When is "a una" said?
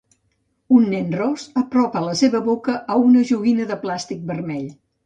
2.95-3.25